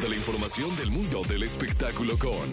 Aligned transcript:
de 0.00 0.08
la 0.08 0.16
información 0.16 0.74
del 0.76 0.90
mundo 0.90 1.22
del 1.24 1.42
espectáculo 1.42 2.18
con 2.18 2.50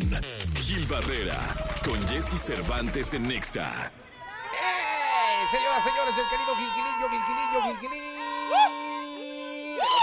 Gil 0.56 0.86
Barrera, 0.88 1.38
con 1.86 2.06
Jesse 2.06 2.38
Cervantes 2.38 3.14
en 3.14 3.30
Nexa. 3.30 3.70
¡Eh! 3.86 5.48
Señoras, 5.50 5.84
señores, 5.84 6.16
el 6.18 6.30
querido 6.30 6.56
Gilquilillo, 6.58 7.10
Gilquilillo, 7.10 7.62
Gilquilillo. 7.64 8.20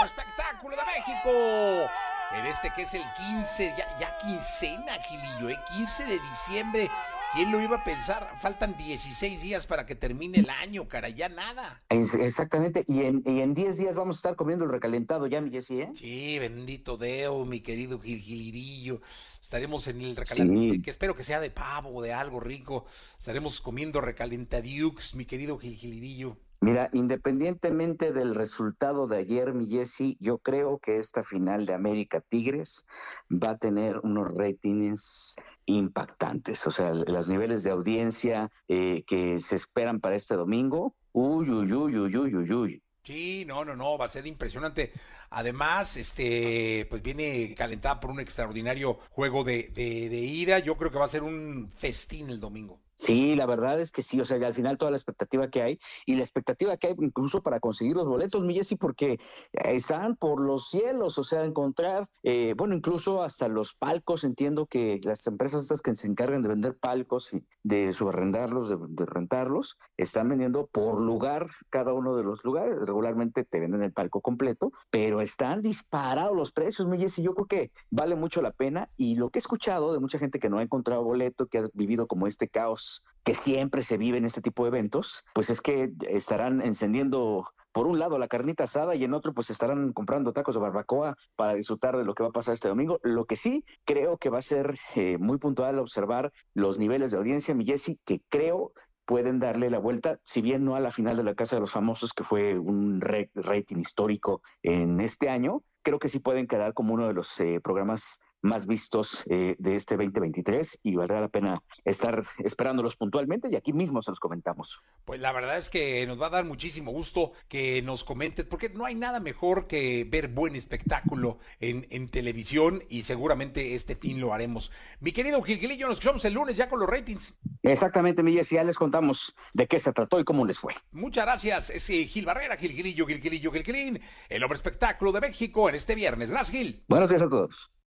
El 0.01 0.07
espectáculo 0.07 0.75
de 0.77 0.83
México. 0.85 1.91
En 2.33 2.45
este 2.47 2.71
que 2.71 2.81
es 2.81 2.93
el 2.95 3.03
15, 3.17 3.75
ya, 3.77 3.97
ya 3.99 4.17
quincena, 4.17 4.93
Gilillo, 5.03 5.49
¿eh? 5.49 5.59
15 5.75 6.05
de 6.05 6.19
diciembre. 6.19 6.89
¿Quién 7.33 7.51
lo 7.51 7.61
iba 7.61 7.77
a 7.77 7.83
pensar? 7.83 8.27
Faltan 8.41 8.75
16 8.77 9.41
días 9.43 9.67
para 9.67 9.85
que 9.85 9.93
termine 9.95 10.39
el 10.39 10.49
año, 10.49 10.87
cara, 10.87 11.09
ya 11.09 11.29
nada. 11.29 11.83
Es- 11.89 12.13
Exactamente, 12.15 12.83
y 12.87 13.03
en, 13.03 13.21
y 13.25 13.41
en 13.41 13.53
10 13.53 13.77
días 13.77 13.95
vamos 13.95 14.15
a 14.15 14.19
estar 14.19 14.35
comiendo 14.35 14.65
el 14.65 14.71
recalentado 14.71 15.27
ya, 15.27 15.39
mi 15.41 15.51
Jessy, 15.51 15.81
¿eh? 15.81 15.91
Sí, 15.95 16.39
bendito 16.39 16.97
Deo, 16.97 17.45
mi 17.45 17.59
querido 17.59 17.99
Gilgilirillo. 17.99 19.01
Estaremos 19.43 19.87
en 19.87 20.01
el 20.01 20.15
recalentado, 20.15 20.73
Sí. 20.73 20.81
que 20.81 20.89
espero 20.89 21.15
que 21.15 21.23
sea 21.23 21.39
de 21.39 21.51
pavo 21.51 21.89
o 21.93 22.01
de 22.01 22.11
algo 22.13 22.39
rico. 22.39 22.85
Estaremos 23.19 23.61
comiendo 23.61 24.01
recalentadiux, 24.01 25.13
mi 25.15 25.25
querido 25.25 25.57
Gilgilirillo. 25.59 26.37
Mira, 26.59 26.89
independientemente 26.91 28.11
del 28.13 28.33
resultado 28.33 29.07
de 29.07 29.17
ayer, 29.17 29.53
mi 29.53 29.67
Jessy, 29.67 30.17
yo 30.19 30.39
creo 30.39 30.79
que 30.79 30.97
esta 30.97 31.23
final 31.23 31.67
de 31.67 31.75
América 31.75 32.19
Tigres 32.19 32.87
va 33.31 33.51
a 33.51 33.57
tener 33.57 33.99
unos 33.99 34.33
ratings 34.33 35.35
impactantes. 35.67 36.65
O 36.65 36.71
sea, 36.71 36.93
los 36.93 37.27
niveles 37.27 37.61
de 37.61 37.69
audiencia 37.69 38.49
eh, 38.67 39.03
que 39.05 39.39
se 39.39 39.55
esperan 39.55 39.99
para 39.99 40.15
este 40.15 40.35
domingo, 40.35 40.95
uy, 41.11 41.47
uy, 41.49 41.71
uy, 41.71 41.97
uy, 41.97 42.17
uy, 42.17 42.35
uy, 42.35 42.53
uy. 42.53 42.83
Sí, 43.03 43.45
no, 43.47 43.63
no, 43.63 43.75
no, 43.75 43.97
va 43.97 44.05
a 44.05 44.09
ser 44.09 44.25
impresionante. 44.25 44.91
Además, 45.29 45.95
este, 45.95 46.87
pues 46.89 47.01
viene 47.03 47.53
calentada 47.55 47.99
por 47.99 48.09
un 48.09 48.19
extraordinario 48.19 48.97
juego 49.11 49.43
de, 49.43 49.71
de, 49.73 50.09
de 50.09 50.17
ida. 50.17 50.59
Yo 50.59 50.75
creo 50.75 50.91
que 50.91 50.97
va 50.97 51.05
a 51.05 51.09
ser 51.09 51.23
un 51.23 51.69
festín 51.77 52.29
el 52.29 52.39
domingo. 52.39 52.81
Sí, 52.97 53.35
la 53.35 53.45
verdad 53.45 53.79
es 53.79 53.91
que 53.91 54.01
sí, 54.01 54.19
o 54.19 54.25
sea, 54.25 54.37
al 54.45 54.55
final 54.55 54.79
toda 54.79 54.89
la 54.89 54.97
expectativa 54.97 55.51
que 55.51 55.61
hay 55.61 55.79
y 56.07 56.15
la 56.15 56.23
expectativa 56.23 56.77
que 56.77 56.87
hay 56.87 56.95
incluso 56.97 57.43
para 57.43 57.59
conseguir 57.59 57.95
los 57.95 58.07
boletos, 58.07 58.41
mi 58.41 58.55
Jessy, 58.55 58.75
porque 58.75 59.19
están 59.53 60.15
por 60.15 60.41
los 60.41 60.69
cielos, 60.69 61.19
o 61.19 61.23
sea, 61.23 61.43
encontrar, 61.43 62.07
eh, 62.23 62.55
bueno, 62.57 62.73
incluso 62.73 63.21
hasta 63.21 63.49
los 63.49 63.75
palcos, 63.75 64.23
entiendo 64.23 64.65
que 64.65 64.99
las 65.03 65.27
empresas 65.27 65.61
estas 65.61 65.83
que 65.83 65.95
se 65.95 66.07
encargan 66.07 66.41
de 66.41 66.49
vender 66.49 66.75
palcos 66.75 67.35
y 67.35 67.45
de 67.61 67.93
subarrendarlos, 67.93 68.67
de, 68.67 68.77
de 68.89 69.05
rentarlos, 69.05 69.77
están 69.95 70.29
vendiendo 70.29 70.65
por 70.65 70.99
lugar 70.99 71.51
cada 71.69 71.93
uno 71.93 72.15
de 72.15 72.23
los 72.23 72.43
lugares, 72.43 72.79
regularmente 72.79 73.43
te 73.43 73.59
venden 73.59 73.83
el 73.83 73.93
palco 73.93 74.21
completo, 74.21 74.71
pero 74.89 75.21
están 75.21 75.61
disparados 75.61 76.35
los 76.35 76.51
precios, 76.51 76.87
mi 76.87 76.97
Jessy, 76.97 77.21
yo 77.21 77.35
creo 77.35 77.45
que 77.45 77.71
vale 77.91 78.15
mucho 78.15 78.41
la 78.41 78.53
pena 78.53 78.89
y 78.97 79.17
lo 79.17 79.29
que 79.29 79.37
he 79.37 79.41
escuchado 79.41 79.93
de 79.93 79.99
mucha 79.99 80.17
gente 80.17 80.39
que 80.39 80.49
no 80.49 80.57
ha 80.57 80.63
encontrado 80.63 81.03
boleto, 81.03 81.45
que 81.45 81.59
ha 81.59 81.69
vivido 81.75 82.07
como 82.07 82.25
este 82.25 82.47
caos 82.47 82.86
que 83.27 83.35
siempre 83.35 83.81
se 83.81 83.97
vive 83.97 84.17
en 84.17 84.23
este 84.23 84.39
tipo 84.39 84.63
de 84.63 84.69
eventos, 84.69 85.25
pues 85.33 85.49
es 85.49 85.59
que 85.59 85.91
estarán 86.07 86.61
encendiendo 86.61 87.45
por 87.73 87.85
un 87.85 87.99
lado 87.99 88.17
la 88.17 88.29
carnita 88.29 88.63
asada 88.63 88.95
y 88.95 89.03
en 89.03 89.13
otro 89.13 89.33
pues 89.33 89.49
estarán 89.49 89.91
comprando 89.91 90.31
tacos 90.31 90.55
de 90.55 90.61
barbacoa 90.61 91.17
para 91.35 91.53
disfrutar 91.53 91.97
de 91.97 92.05
lo 92.05 92.15
que 92.15 92.23
va 92.23 92.29
a 92.29 92.31
pasar 92.31 92.53
este 92.53 92.69
domingo. 92.69 93.01
Lo 93.03 93.25
que 93.25 93.35
sí 93.35 93.65
creo 93.83 94.17
que 94.17 94.29
va 94.29 94.39
a 94.39 94.41
ser 94.41 94.79
eh, 94.95 95.17
muy 95.17 95.39
puntual 95.39 95.77
observar 95.79 96.31
los 96.53 96.79
niveles 96.79 97.11
de 97.11 97.17
audiencia, 97.17 97.53
mi 97.53 97.65
Jessy, 97.65 97.99
que 98.05 98.21
creo 98.29 98.71
pueden 99.03 99.39
darle 99.39 99.69
la 99.69 99.79
vuelta, 99.79 100.21
si 100.23 100.41
bien 100.41 100.63
no 100.63 100.77
a 100.77 100.79
la 100.79 100.91
final 100.91 101.17
de 101.17 101.23
la 101.23 101.35
Casa 101.35 101.57
de 101.57 101.59
los 101.59 101.71
Famosos, 101.73 102.13
que 102.13 102.23
fue 102.23 102.57
un 102.57 103.01
rating 103.01 103.77
histórico 103.77 104.41
en 104.63 105.01
este 105.01 105.29
año, 105.29 105.63
creo 105.81 105.99
que 105.99 106.07
sí 106.07 106.19
pueden 106.19 106.47
quedar 106.47 106.73
como 106.73 106.93
uno 106.93 107.07
de 107.07 107.13
los 107.13 107.37
eh, 107.41 107.59
programas 107.61 108.21
más 108.47 108.65
vistos 108.65 109.23
eh, 109.29 109.55
de 109.59 109.75
este 109.75 109.95
2023 109.95 110.79
y 110.83 110.95
valdrá 110.95 111.21
la 111.21 111.27
pena 111.27 111.61
estar 111.85 112.23
esperándolos 112.39 112.95
puntualmente 112.95 113.49
y 113.51 113.55
aquí 113.55 113.73
mismo 113.73 114.01
se 114.01 114.11
los 114.11 114.19
comentamos. 114.19 114.81
Pues 115.05 115.19
la 115.19 115.31
verdad 115.31 115.57
es 115.57 115.69
que 115.69 116.05
nos 116.07 116.19
va 116.19 116.27
a 116.27 116.31
dar 116.31 116.45
muchísimo 116.45 116.91
gusto 116.91 117.33
que 117.47 117.81
nos 117.81 118.03
comentes, 118.03 118.45
porque 118.45 118.69
no 118.69 118.85
hay 118.85 118.95
nada 118.95 119.19
mejor 119.19 119.67
que 119.67 120.07
ver 120.09 120.29
buen 120.29 120.55
espectáculo 120.55 121.37
en, 121.59 121.85
en 121.89 122.09
televisión 122.09 122.83
y 122.89 123.03
seguramente 123.03 123.75
este 123.75 123.95
fin 123.95 124.19
lo 124.19 124.33
haremos. 124.33 124.71
Mi 124.99 125.11
querido 125.11 125.41
Gilgilillo, 125.41 125.87
nos 125.87 125.99
escuchamos 125.99 126.25
el 126.25 126.33
lunes 126.33 126.57
ya 126.57 126.69
con 126.69 126.79
los 126.79 126.89
ratings. 126.89 127.37
Exactamente, 127.63 128.23
mi 128.23 128.33
Jessy, 128.33 128.55
ya 128.55 128.63
les 128.63 128.77
contamos 128.77 129.35
de 129.53 129.67
qué 129.67 129.79
se 129.79 129.91
trató 129.91 130.19
y 130.19 130.23
cómo 130.23 130.45
les 130.45 130.57
fue. 130.57 130.73
Muchas 130.91 131.25
gracias, 131.25 131.69
es 131.69 131.87
Gil 131.87 132.25
Barrera, 132.25 132.57
Gilgilillo, 132.57 133.05
Gilgilillo, 133.05 133.51
Gilgilín, 133.51 133.99
el 134.29 134.43
hombre 134.43 134.55
espectáculo 134.55 135.11
de 135.11 135.21
México 135.21 135.69
en 135.69 135.75
este 135.75 135.95
viernes. 135.95 136.31
Gracias, 136.31 136.51
Gil. 136.51 136.83
Buenos 136.87 137.09
días 137.09 137.21
a 137.21 137.29
todos. 137.29 137.71